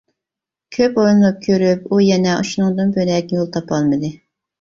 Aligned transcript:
كۆپ 0.77 0.95
ئويلىنىپ 1.01 1.43
كۆرۈپ 1.47 1.83
ئۇ 1.91 1.99
يەنە 2.05 2.31
شۇنىڭدىن 2.53 2.95
بۆلەك 2.97 3.35
يول 3.37 3.47
تاپالمىدى. 3.59 4.11